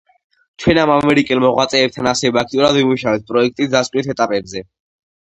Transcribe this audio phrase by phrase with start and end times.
[0.63, 4.69] ჩვენ ამ ამერიკელ მოღვაწეებთან ასევე აქტიურად ვიმუშავებთ პროექტის დასკვნით ეტაპებზე.